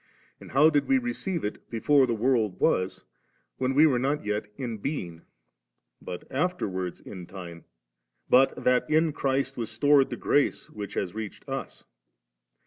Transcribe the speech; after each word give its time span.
and 0.39 0.53
how 0.53 0.67
did 0.67 0.87
we 0.87 0.97
receive 0.97 1.45
it 1.45 1.69
'before 1.69 2.07
the 2.07 2.15
world 2.15 2.59
was,' 2.59 3.05
when 3.59 3.75
we 3.75 3.85
were 3.85 3.99
not 3.99 4.25
yet 4.25 4.47
in 4.57 4.79
being, 4.79 5.21
but 6.01 6.23
afterwards 6.31 6.99
in 6.99 7.27
time, 7.27 7.65
but 8.27 8.63
that 8.63 8.89
in 8.89 9.13
Christ 9.13 9.57
was 9.57 9.69
stored 9.69 10.09
the 10.09 10.17
grace 10.17 10.67
which 10.71 10.95
has 10.95 11.13
reached 11.13 11.47
us 11.47 11.85